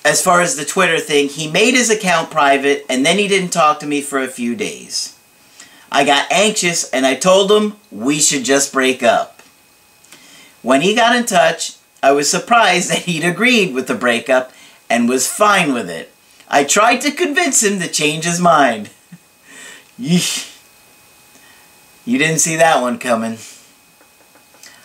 as 0.05 0.21
far 0.21 0.41
as 0.41 0.57
the 0.57 0.65
Twitter 0.65 0.99
thing, 0.99 1.29
he 1.29 1.49
made 1.49 1.75
his 1.75 1.89
account 1.89 2.33
private 2.33 2.85
and 2.91 3.07
then 3.07 3.17
he 3.17 3.29
didn't 3.29 3.51
talk 3.51 3.79
to 3.79 3.87
me 3.87 4.01
for 4.01 4.19
a 4.19 4.27
few 4.27 4.57
days. 4.57 5.17
I 5.93 6.05
got 6.05 6.33
anxious 6.33 6.91
and 6.91 7.07
I 7.07 7.15
told 7.15 7.53
him 7.53 7.77
we 7.93 8.19
should 8.19 8.43
just 8.43 8.73
break 8.73 9.05
up. 9.05 9.41
When 10.63 10.81
he 10.81 10.97
got 10.97 11.15
in 11.15 11.27
touch, 11.27 11.77
I 12.03 12.13
was 12.13 12.31
surprised 12.31 12.91
that 12.91 13.03
he'd 13.03 13.25
agreed 13.25 13.75
with 13.75 13.87
the 13.87 13.95
breakup 13.95 14.53
and 14.89 15.09
was 15.09 15.27
fine 15.27 15.73
with 15.75 15.89
it. 15.89 16.13
I 16.49 16.65
tried 16.65 16.99
to 17.03 17.13
convince 17.13 17.63
him 17.63 17.79
to 17.81 17.89
change 17.89 18.25
his 18.25 18.41
mind. 18.41 18.91
Yeesh. 20.01 20.47
You 22.05 22.19
didn't 22.19 22.39
see 22.39 22.57
that 22.57 22.81
one 22.81 22.99
coming. 22.99 23.39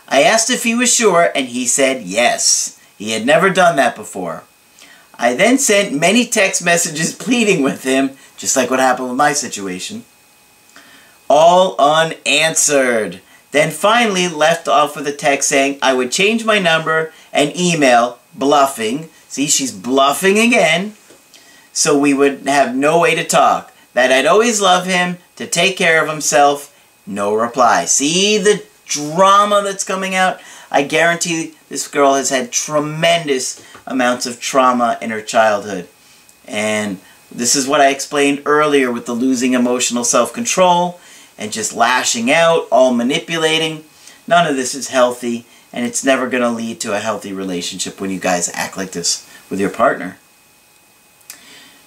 I 0.08 0.22
asked 0.22 0.50
if 0.50 0.64
he 0.64 0.76
was 0.76 0.94
sure, 0.94 1.32
and 1.34 1.48
he 1.48 1.66
said 1.66 2.04
yes. 2.04 2.80
He 2.98 3.12
had 3.12 3.26
never 3.26 3.50
done 3.50 3.78
that 3.78 3.96
before. 3.96 4.44
I 5.18 5.34
then 5.34 5.58
sent 5.58 6.00
many 6.00 6.26
text 6.26 6.64
messages 6.64 7.16
pleading 7.16 7.64
with 7.64 7.84
him, 7.84 8.12
just 8.38 8.56
like 8.56 8.70
what 8.70 8.80
happened 8.80 9.08
with 9.08 9.18
my 9.18 9.34
situation 9.34 10.04
all 11.30 11.76
unanswered. 11.80 13.22
Then 13.56 13.72
finally 13.72 14.28
left 14.28 14.68
off 14.68 14.98
with 14.98 15.08
a 15.08 15.14
text 15.14 15.48
saying 15.48 15.80
I 15.82 15.94
would 15.94 16.12
change 16.12 16.44
my 16.44 16.60
number 16.60 17.14
and 17.32 17.56
email, 17.56 18.20
bluffing. 18.34 19.08
See, 19.30 19.48
she's 19.48 19.72
bluffing 19.72 20.38
again. 20.38 20.96
So 21.72 21.98
we 21.98 22.14
would 22.14 22.50
have 22.50 22.76
no 22.76 23.00
way 23.00 23.16
to 23.16 23.24
talk. 23.24 23.72
That 23.94 24.12
I'd 24.12 24.26
always 24.26 24.60
love 24.60 24.86
him, 24.86 25.20
to 25.38 25.48
take 25.48 25.78
care 25.78 26.04
of 26.04 26.10
himself. 26.10 26.78
No 27.08 27.34
reply. 27.34 27.86
See 27.86 28.38
the 28.38 28.62
drama 28.84 29.62
that's 29.64 29.86
coming 29.86 30.14
out? 30.14 30.42
I 30.70 30.84
guarantee 30.84 31.54
this 31.70 31.88
girl 31.88 32.16
has 32.16 32.32
had 32.32 32.52
tremendous 32.52 33.66
amounts 33.88 34.26
of 34.26 34.42
trauma 34.42 34.98
in 35.02 35.12
her 35.12 35.22
childhood. 35.22 35.88
And 36.46 37.00
this 37.32 37.56
is 37.56 37.70
what 37.70 37.80
I 37.80 37.92
explained 37.92 38.42
earlier 38.46 38.92
with 38.92 39.06
the 39.06 39.14
losing 39.14 39.54
emotional 39.54 40.04
self-control 40.04 41.00
and 41.38 41.52
just 41.52 41.74
lashing 41.74 42.32
out, 42.32 42.68
all 42.72 42.94
manipulating. 42.94 43.84
None 44.28 44.48
of 44.48 44.56
this 44.56 44.74
is 44.74 44.90
healthy, 44.90 45.46
and 45.72 45.86
it's 45.86 46.04
never 46.04 46.28
going 46.28 46.44
to 46.44 46.50
lead 46.50 46.80
to 46.82 46.96
a 46.96 47.00
healthy 47.00 47.34
relationship 47.34 48.00
when 48.00 48.10
you 48.10 48.20
guys 48.20 48.50
act 48.54 48.78
like 48.78 48.92
this 48.92 49.30
with 49.50 49.60
your 49.60 49.70
partner. 49.70 50.18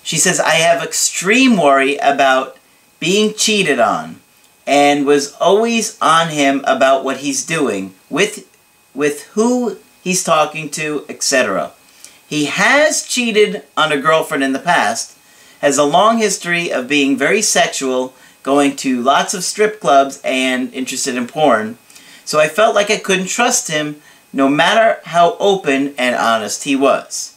She 0.02 0.16
says, 0.16 0.40
I 0.40 0.54
have 0.54 0.82
extreme 0.82 1.56
worry 1.56 1.96
about 1.96 2.56
being 3.00 3.34
cheated 3.34 3.78
on 3.78 4.20
and 4.66 5.06
was 5.06 5.34
always 5.34 5.98
on 6.00 6.28
him 6.28 6.62
about 6.66 7.04
what 7.04 7.18
he's 7.18 7.44
doing, 7.44 7.94
with, 8.10 8.46
with 8.94 9.24
who 9.28 9.78
he's 10.02 10.24
talking 10.24 10.70
to, 10.70 11.04
etc. 11.08 11.72
He 12.26 12.46
has 12.46 13.06
cheated 13.06 13.64
on 13.76 13.92
a 13.92 14.00
girlfriend 14.00 14.44
in 14.44 14.52
the 14.52 14.58
past, 14.58 15.16
has 15.60 15.78
a 15.78 15.84
long 15.84 16.18
history 16.18 16.70
of 16.70 16.88
being 16.88 17.16
very 17.16 17.42
sexual 17.42 18.14
going 18.42 18.76
to 18.76 19.02
lots 19.02 19.35
of 19.35 19.45
strip 19.45 19.80
clubs 19.80 20.21
and 20.25 20.73
interested 20.73 21.16
in 21.16 21.26
porn. 21.26 21.78
So 22.25 22.40
I 22.40 22.49
felt 22.49 22.75
like 22.75 22.90
I 22.90 22.99
couldn't 22.99 23.28
trust 23.28 23.68
him 23.68 24.00
no 24.33 24.49
matter 24.49 25.00
how 25.04 25.37
open 25.38 25.95
and 25.99 26.14
honest 26.14 26.64
he 26.64 26.76
was. 26.76 27.37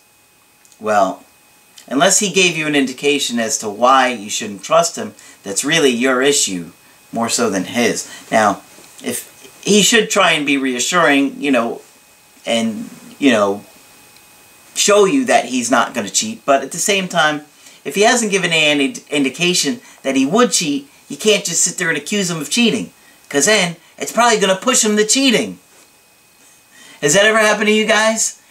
Well, 0.80 1.24
unless 1.88 2.20
he 2.20 2.32
gave 2.32 2.58
you 2.58 2.68
an 2.68 2.76
indication 2.76 3.40
as 3.40 3.58
to 3.60 3.70
why 3.70 4.10
you 4.10 4.30
shouldn't 4.30 4.64
trust 4.64 4.98
him, 4.98 5.14
that's 5.44 5.64
really 5.64 5.90
your 5.90 6.22
issue 6.22 6.72
more 7.12 7.30
so 7.30 7.50
than 7.50 7.66
his. 7.66 8.10
Now, 8.32 8.62
if 9.04 9.60
he 9.64 9.82
should 9.82 10.10
try 10.10 10.32
and 10.32 10.46
be 10.46 10.58
reassuring, 10.58 11.42
you 11.42 11.52
know, 11.52 11.82
and, 12.46 12.90
you 13.20 13.32
know, 13.32 13.64
show 14.74 15.06
you 15.06 15.26
that 15.26 15.46
he's 15.46 15.70
not 15.70 15.94
going 15.94 16.08
to 16.08 16.14
cheat, 16.14 16.44
but 16.46 16.64
at 16.64 16.72
the 16.72 16.78
same 16.78 17.08
time, 17.08 17.42
if 17.84 17.96
he 17.96 18.02
hasn't 18.02 18.32
given 18.32 18.52
any 18.52 18.96
indication 19.10 19.82
that 20.04 20.16
he 20.16 20.26
would 20.26 20.52
cheat, 20.52 20.90
you 21.08 21.18
can't 21.18 21.46
just 21.46 21.64
sit 21.64 21.78
there 21.78 21.90
and 21.90 21.98
accuse 21.98 22.30
him 22.30 22.40
of 22.40 22.50
cheating. 22.50 22.92
Because 23.24 23.46
then, 23.46 23.76
it's 23.98 24.12
probably 24.12 24.40
going 24.40 24.56
to 24.56 24.62
push 24.62 24.84
him 24.84 24.98
to 24.98 25.06
cheating. 25.06 25.60
Has 27.02 27.14
that 27.14 27.26
ever 27.26 27.40
happened 27.40 27.68
to 27.68 27.74
you 27.74 27.86
guys? 27.86 28.42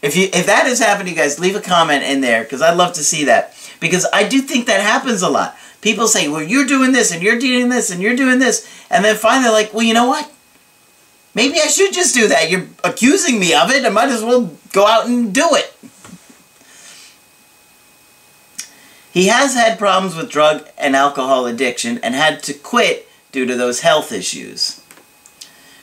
If 0.00 0.16
you 0.16 0.28
if 0.32 0.46
that 0.46 0.66
has 0.66 0.78
happened 0.78 1.08
to 1.08 1.14
you 1.14 1.20
guys, 1.20 1.40
leave 1.40 1.56
a 1.56 1.60
comment 1.60 2.04
in 2.04 2.20
there 2.20 2.44
because 2.44 2.62
I'd 2.62 2.76
love 2.76 2.92
to 2.94 3.04
see 3.04 3.24
that. 3.24 3.54
Because 3.80 4.06
I 4.12 4.26
do 4.26 4.40
think 4.40 4.66
that 4.66 4.80
happens 4.80 5.22
a 5.22 5.28
lot. 5.28 5.56
People 5.80 6.08
say, 6.08 6.28
well, 6.28 6.42
you're 6.42 6.66
doing 6.66 6.92
this, 6.92 7.12
and 7.12 7.22
you're 7.22 7.38
doing 7.38 7.68
this, 7.68 7.90
and 7.90 8.02
you're 8.02 8.16
doing 8.16 8.38
this. 8.38 8.68
And 8.90 9.04
then 9.04 9.16
finally 9.16 9.50
like, 9.50 9.72
well, 9.72 9.84
you 9.84 9.94
know 9.94 10.08
what? 10.08 10.30
Maybe 11.34 11.60
I 11.60 11.66
should 11.66 11.92
just 11.92 12.14
do 12.14 12.26
that. 12.28 12.50
You're 12.50 12.66
accusing 12.82 13.38
me 13.38 13.54
of 13.54 13.70
it. 13.70 13.84
I 13.84 13.90
might 13.90 14.08
as 14.08 14.24
well 14.24 14.50
go 14.72 14.86
out 14.86 15.06
and 15.06 15.32
do 15.32 15.46
it. 15.52 15.72
He 19.12 19.28
has 19.28 19.54
had 19.54 19.78
problems 19.78 20.14
with 20.14 20.30
drug 20.30 20.68
and 20.76 20.94
alcohol 20.94 21.46
addiction 21.46 21.98
and 21.98 22.14
had 22.14 22.42
to 22.44 22.54
quit 22.54 23.08
due 23.32 23.46
to 23.46 23.56
those 23.56 23.80
health 23.80 24.12
issues. 24.12 24.82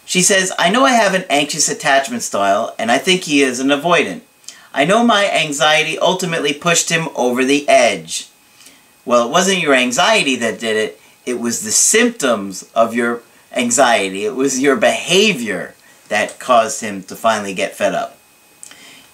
She 0.05 0.22
says, 0.22 0.53
I 0.60 0.70
know 0.70 0.86
I 0.86 0.91
have 0.91 1.15
an 1.15 1.25
anxious 1.29 1.67
attachment 1.67 2.22
style, 2.22 2.75
and 2.77 2.91
I 2.91 3.00
think 3.00 3.24
he 3.24 3.41
is 3.41 3.60
an 3.60 3.70
avoidant. 3.70 4.22
I 4.74 4.86
know 4.86 5.03
my 5.03 5.29
anxiety 5.32 5.98
ultimately 5.98 6.53
pushed 6.53 6.89
him 6.89 7.08
over 7.15 7.44
the 7.44 7.67
edge. 7.67 8.29
Well, 9.03 9.27
it 9.27 9.32
wasn't 9.32 9.62
your 9.62 9.74
anxiety 9.74 10.36
that 10.36 10.60
did 10.60 10.75
it, 10.75 11.01
it 11.25 11.39
was 11.39 11.63
the 11.63 11.72
symptoms 11.72 12.70
of 12.75 12.94
your 12.94 13.24
anxiety. 13.51 14.25
It 14.25 14.36
was 14.36 14.60
your 14.60 14.75
behavior 14.75 15.74
that 16.10 16.39
caused 16.39 16.82
him 16.82 17.01
to 17.03 17.15
finally 17.15 17.53
get 17.53 17.75
fed 17.75 17.96
up. 17.96 18.17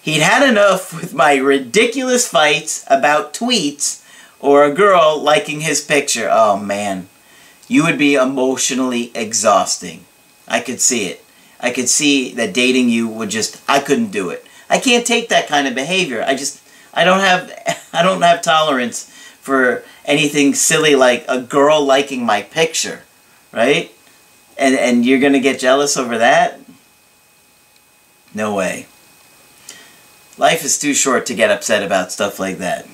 He'd 0.02 0.20
had 0.20 0.46
enough 0.46 0.92
with 0.92 1.14
my 1.14 1.36
ridiculous 1.36 2.28
fights 2.28 2.84
about 2.88 3.32
tweets 3.32 4.01
or 4.42 4.64
a 4.64 4.74
girl 4.74 5.18
liking 5.18 5.60
his 5.60 5.80
picture. 5.80 6.28
Oh 6.30 6.58
man, 6.58 7.08
you 7.68 7.84
would 7.84 7.96
be 7.96 8.14
emotionally 8.14 9.10
exhausting. 9.14 10.04
I 10.46 10.60
could 10.60 10.80
see 10.80 11.06
it. 11.06 11.24
I 11.60 11.70
could 11.70 11.88
see 11.88 12.34
that 12.34 12.52
dating 12.52 12.90
you 12.90 13.08
would 13.08 13.30
just, 13.30 13.62
I 13.68 13.78
couldn't 13.78 14.10
do 14.10 14.28
it. 14.28 14.44
I 14.68 14.78
can't 14.78 15.06
take 15.06 15.28
that 15.28 15.46
kind 15.46 15.68
of 15.68 15.74
behavior. 15.74 16.24
I 16.26 16.34
just, 16.34 16.60
I 16.92 17.04
don't 17.04 17.20
have, 17.20 17.50
I 17.92 18.02
don't 18.02 18.22
have 18.22 18.42
tolerance 18.42 19.04
for 19.40 19.84
anything 20.04 20.54
silly 20.54 20.96
like 20.96 21.24
a 21.28 21.40
girl 21.40 21.84
liking 21.84 22.26
my 22.26 22.42
picture, 22.42 23.02
right? 23.52 23.92
And, 24.58 24.74
and 24.74 25.06
you're 25.06 25.20
going 25.20 25.32
to 25.32 25.40
get 25.40 25.60
jealous 25.60 25.96
over 25.96 26.18
that? 26.18 26.60
No 28.34 28.54
way. 28.54 28.86
Life 30.36 30.64
is 30.64 30.78
too 30.78 30.94
short 30.94 31.26
to 31.26 31.34
get 31.34 31.50
upset 31.50 31.82
about 31.82 32.10
stuff 32.10 32.40
like 32.40 32.58
that. 32.58 32.86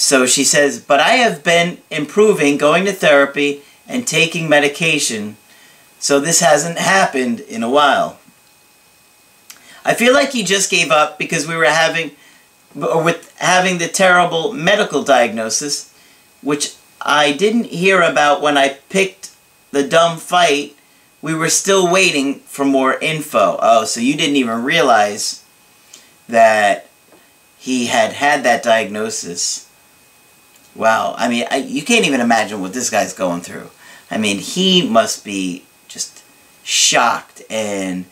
So 0.00 0.26
she 0.26 0.44
says, 0.44 0.78
but 0.78 1.00
I 1.00 1.14
have 1.14 1.42
been 1.42 1.78
improving, 1.90 2.56
going 2.56 2.84
to 2.84 2.92
therapy, 2.92 3.62
and 3.88 4.06
taking 4.06 4.48
medication 4.48 5.36
so 5.98 6.20
this 6.20 6.38
hasn't 6.38 6.78
happened 6.78 7.40
in 7.40 7.64
a 7.64 7.68
while. 7.68 8.20
I 9.84 9.94
feel 9.94 10.14
like 10.14 10.30
he 10.30 10.44
just 10.44 10.70
gave 10.70 10.92
up 10.92 11.18
because 11.18 11.48
we 11.48 11.56
were 11.56 11.64
having, 11.64 12.12
or 12.76 13.02
with 13.02 13.36
having 13.38 13.78
the 13.78 13.88
terrible 13.88 14.52
medical 14.52 15.02
diagnosis, 15.02 15.92
which 16.42 16.76
I 17.02 17.32
didn't 17.32 17.64
hear 17.64 18.00
about 18.00 18.40
when 18.40 18.56
I 18.56 18.78
picked 18.90 19.32
the 19.72 19.82
dumb 19.82 20.18
fight. 20.18 20.76
We 21.20 21.34
were 21.34 21.48
still 21.48 21.90
waiting 21.90 22.38
for 22.40 22.64
more 22.64 22.96
info. 23.00 23.58
Oh, 23.60 23.84
so 23.84 23.98
you 23.98 24.16
didn't 24.16 24.36
even 24.36 24.62
realize 24.62 25.42
that 26.28 26.88
he 27.58 27.86
had 27.86 28.12
had 28.12 28.44
that 28.44 28.62
diagnosis. 28.62 29.67
Wow, 30.74 31.14
I 31.18 31.28
mean, 31.28 31.44
I, 31.50 31.56
you 31.56 31.82
can't 31.82 32.06
even 32.06 32.20
imagine 32.20 32.60
what 32.60 32.72
this 32.72 32.90
guy's 32.90 33.12
going 33.12 33.40
through. 33.40 33.70
I 34.10 34.18
mean, 34.18 34.38
he 34.38 34.88
must 34.88 35.24
be 35.24 35.64
just 35.88 36.22
shocked 36.62 37.42
and 37.50 38.04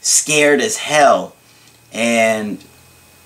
scared 0.00 0.60
as 0.60 0.76
hell. 0.76 1.34
And 1.92 2.62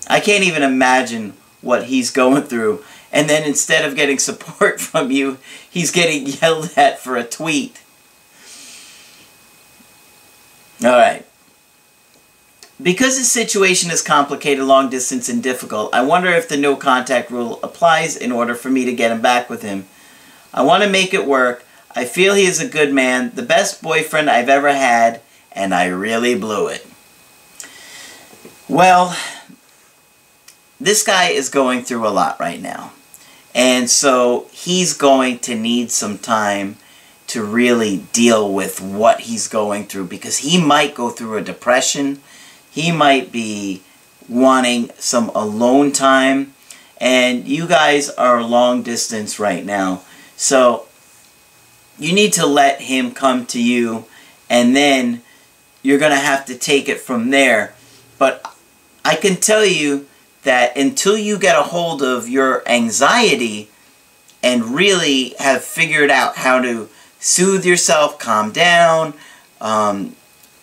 I 0.09 0.19
can't 0.19 0.43
even 0.43 0.63
imagine 0.63 1.33
what 1.61 1.85
he's 1.85 2.09
going 2.09 2.43
through. 2.43 2.83
And 3.11 3.29
then 3.29 3.43
instead 3.43 3.85
of 3.85 3.95
getting 3.95 4.19
support 4.19 4.81
from 4.81 5.11
you, 5.11 5.37
he's 5.69 5.91
getting 5.91 6.25
yelled 6.25 6.71
at 6.75 6.99
for 6.99 7.17
a 7.17 7.23
tweet. 7.23 7.81
Alright. 10.83 11.26
Because 12.81 13.17
his 13.17 13.31
situation 13.31 13.89
is 13.89 14.01
complicated, 14.01 14.63
long 14.63 14.89
distance, 14.89 15.29
and 15.29 15.41
difficult, 15.41 15.93
I 15.93 16.03
wonder 16.03 16.29
if 16.29 16.47
the 16.47 16.57
no 16.57 16.75
contact 16.75 17.31
rule 17.31 17.59
applies 17.63 18.15
in 18.15 18.31
order 18.31 18.53
for 18.53 18.69
me 18.69 18.85
to 18.85 18.93
get 18.93 19.11
him 19.11 19.21
back 19.21 19.49
with 19.49 19.63
him. 19.63 19.87
I 20.53 20.61
want 20.61 20.83
to 20.83 20.89
make 20.89 21.13
it 21.13 21.25
work, 21.25 21.65
I 21.95 22.05
feel 22.05 22.35
he 22.35 22.45
is 22.45 22.61
a 22.61 22.67
good 22.67 22.93
man, 22.93 23.31
the 23.33 23.41
best 23.41 23.81
boyfriend 23.81 24.29
I've 24.29 24.49
ever 24.49 24.71
had, 24.71 25.21
and 25.51 25.73
I 25.73 25.87
really 25.87 26.37
blew 26.37 26.67
it. 26.67 26.85
Well, 28.69 29.17
this 30.79 31.03
guy 31.03 31.29
is 31.29 31.49
going 31.49 31.83
through 31.83 32.07
a 32.07 32.09
lot 32.09 32.39
right 32.39 32.61
now. 32.61 32.93
And 33.55 33.89
so 33.89 34.47
he's 34.51 34.93
going 34.93 35.39
to 35.39 35.55
need 35.55 35.89
some 35.89 36.19
time 36.19 36.77
to 37.27 37.43
really 37.43 38.05
deal 38.13 38.53
with 38.53 38.79
what 38.79 39.21
he's 39.21 39.47
going 39.47 39.85
through 39.85 40.05
because 40.05 40.37
he 40.37 40.61
might 40.61 40.93
go 40.93 41.09
through 41.09 41.37
a 41.37 41.41
depression. 41.41 42.21
He 42.77 42.91
might 42.91 43.31
be 43.31 43.81
wanting 44.29 44.91
some 44.99 45.29
alone 45.29 45.91
time. 45.91 46.53
And 47.01 47.47
you 47.47 47.65
guys 47.65 48.07
are 48.11 48.43
long 48.43 48.83
distance 48.83 49.39
right 49.39 49.65
now. 49.65 50.03
So 50.35 50.85
you 51.97 52.13
need 52.13 52.33
to 52.33 52.45
let 52.45 52.81
him 52.81 53.15
come 53.15 53.47
to 53.47 53.59
you 53.59 54.05
and 54.47 54.75
then 54.75 55.23
you're 55.81 55.97
going 55.97 56.11
to 56.11 56.19
have 56.19 56.45
to 56.45 56.55
take 56.55 56.87
it 56.87 56.99
from 56.99 57.31
there. 57.31 57.73
But 58.19 58.45
I 59.03 59.15
can 59.15 59.37
tell 59.37 59.65
you 59.65 60.05
that 60.43 60.77
until 60.77 61.17
you 61.17 61.39
get 61.39 61.57
a 61.57 61.63
hold 61.63 62.03
of 62.03 62.29
your 62.29 62.61
anxiety 62.69 63.71
and 64.43 64.75
really 64.75 65.33
have 65.39 65.63
figured 65.63 66.11
out 66.11 66.35
how 66.35 66.61
to 66.61 66.89
soothe 67.19 67.65
yourself, 67.65 68.19
calm 68.19 68.51
down, 68.51 69.15
um, 69.59 70.15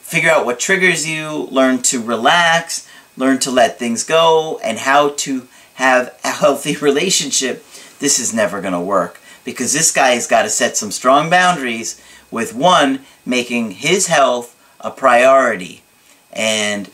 figure 0.05 0.31
out 0.31 0.45
what 0.45 0.61
triggers 0.61 1.09
you, 1.09 1.49
learn 1.51 1.81
to 1.81 2.01
relax, 2.01 2.87
learn 3.17 3.38
to 3.40 3.51
let 3.51 3.79
things 3.79 4.05
go, 4.05 4.61
and 4.62 4.79
how 4.79 5.09
to 5.09 5.49
have 5.75 6.14
a 6.23 6.31
healthy 6.31 6.77
relationship, 6.81 7.64
this 7.99 8.19
is 8.21 8.35
never 8.35 8.61
going 8.61 8.75
to 8.75 8.81
work 8.81 9.19
because 9.45 9.73
this 9.73 9.90
guy 9.90 10.11
has 10.11 10.27
got 10.27 10.43
to 10.43 10.51
set 10.51 10.77
some 10.77 10.90
strong 10.90 11.31
boundaries 11.31 12.01
with 12.31 12.55
one, 12.55 13.01
making 13.25 13.73
his 13.73 14.07
health 14.07 14.55
a 14.81 14.90
priority. 14.90 15.83
And 16.33 16.90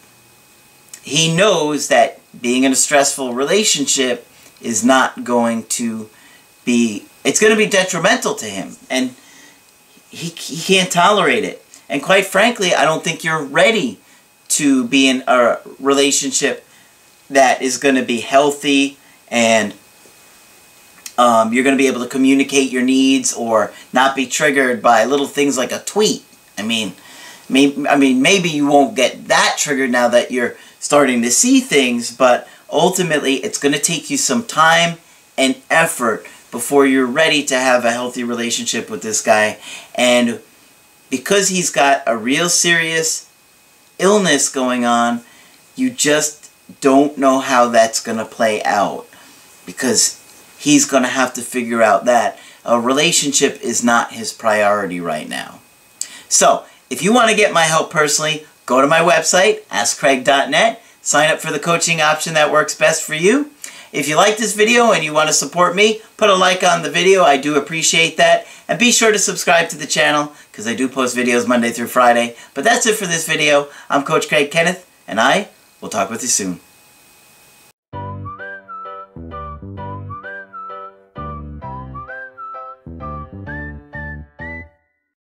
he 1.03 1.35
knows 1.35 1.89
that 1.89 2.21
being 2.41 2.63
in 2.65 2.73
a 2.73 2.77
stressful 2.77 3.35
relationship 3.35 4.27
is 4.61 4.85
not 4.85 5.25
going 5.25 5.65
to 5.65 6.09
be, 6.65 7.07
it's 7.25 7.41
going 7.41 7.53
to 7.53 7.57
be 7.57 7.67
detrimental 7.67 8.35
to 8.37 8.47
him. 8.47 8.77
And 8.89 9.17
he, 10.11 10.29
he 10.29 10.63
can't 10.63 10.93
tolerate 10.93 11.45
it. 11.45 11.65
And 11.91 12.03
quite 12.03 12.25
frankly, 12.25 12.73
I 12.73 12.85
don't 12.85 13.03
think 13.03 13.25
you're 13.25 13.43
ready 13.43 13.99
to 14.51 14.87
be 14.87 15.09
in 15.09 15.25
a 15.27 15.59
relationship 15.81 16.65
that 17.29 17.61
is 17.61 17.79
going 17.79 17.97
to 17.97 18.05
be 18.05 18.21
healthy 18.21 18.97
and 19.29 19.75
um, 21.19 21.53
you're 21.53 21.65
going 21.65 21.77
to 21.77 21.83
be 21.83 21.89
able 21.89 22.03
to 22.03 22.09
communicate 22.09 22.71
your 22.71 22.83
needs 22.83 23.35
or 23.35 23.73
not 23.93 24.17
be 24.17 24.27
triggered 24.27 24.81
by 24.81 25.05
little 25.05 25.27
things 25.27 25.59
like 25.59 25.73
a 25.73 25.81
tweet. 25.81 26.25
I 26.57 26.63
mean, 26.63 26.95
maybe, 27.49 27.87
I 27.89 27.97
mean, 27.97 28.23
maybe 28.23 28.49
you 28.49 28.69
won't 28.69 28.95
get 28.95 29.27
that 29.27 29.57
triggered 29.59 29.91
now 29.91 30.09
that 30.09 30.31
you're 30.31 30.57
starting 30.79 31.23
to 31.23 31.31
see 31.31 31.61
things, 31.61 32.17
but 32.17 32.49
ultimately 32.71 33.35
it's 33.35 33.59
going 33.59 33.75
to 33.75 33.81
take 33.81 34.11
you 34.11 34.17
some 34.17 34.45
time 34.45 34.99
and 35.37 35.57
effort 35.69 36.25
before 36.53 36.87
you're 36.87 37.07
ready 37.07 37.45
to 37.45 37.59
have 37.59 37.85
a 37.85 37.93
healthy 37.93 38.25
relationship 38.25 38.89
with 38.89 39.03
this 39.03 39.23
guy. 39.23 39.59
And 39.95 40.41
because 41.11 41.49
he's 41.49 41.71
got 41.71 42.03
a 42.07 42.17
real 42.17 42.49
serious 42.49 43.29
illness 43.99 44.49
going 44.49 44.85
on, 44.85 45.23
you 45.77 45.91
just 45.91 46.51
don't 46.81 47.19
know 47.19 47.41
how 47.41 47.69
that's 47.69 48.01
going 48.01 48.19
to 48.19 48.25
play 48.25 48.63
out. 48.63 49.07
Because 49.67 50.17
he's 50.59 50.87
going 50.87 51.03
to 51.03 51.09
have 51.09 51.35
to 51.35 51.43
figure 51.43 51.83
out 51.83 52.05
that 52.07 52.39
a 52.65 52.81
relationship 52.81 53.61
is 53.63 53.85
not 53.85 54.13
his 54.13 54.33
priority 54.33 55.01
right 55.01 55.29
now. 55.29 55.61
So, 56.29 56.65
if 56.89 57.03
you 57.03 57.13
want 57.13 57.31
to 57.31 57.37
get 57.37 57.53
my 57.53 57.63
help 57.63 57.91
personally, 57.91 58.47
go 58.67 58.81
to 58.81 58.87
my 58.87 59.01
website, 59.01 59.65
AskCraig.net, 59.67 60.83
sign 61.01 61.31
up 61.31 61.41
for 61.41 61.51
the 61.51 61.59
coaching 61.59 62.01
option 62.01 62.35
that 62.35 62.53
works 62.53 62.75
best 62.75 63.03
for 63.03 63.15
you. 63.15 63.51
If 63.93 64.09
you 64.09 64.17
like 64.17 64.37
this 64.37 64.55
video 64.55 64.93
and 64.93 65.03
you 65.03 65.13
want 65.13 65.29
to 65.29 65.33
support 65.33 65.75
me, 65.75 66.01
put 66.17 66.31
a 66.31 66.35
like 66.35 66.63
on 66.63 66.83
the 66.83 66.91
video. 66.91 67.25
I 67.25 67.37
do 67.37 67.57
appreciate 67.57 68.17
that. 68.19 68.47
And 68.71 68.79
be 68.79 68.93
sure 68.93 69.11
to 69.11 69.19
subscribe 69.19 69.69
to 69.71 69.77
the 69.77 69.85
channel 69.85 70.33
because 70.53 70.69
I 70.69 70.77
do 70.77 70.89
post 70.89 71.17
videos 71.17 71.49
Monday 71.49 71.71
through 71.71 71.89
Friday. 71.89 72.37
But 72.55 72.63
that's 72.63 72.87
it 72.87 72.95
for 72.95 73.05
this 73.05 73.27
video. 73.27 73.67
I'm 73.89 74.05
Coach 74.05 74.29
Craig 74.29 74.53
Kenneth, 74.53 74.89
and 75.09 75.21
I 75.21 75.49
will 75.81 75.89
talk 75.89 76.09
with 76.09 76.23
you 76.23 76.29
soon. 76.29 76.61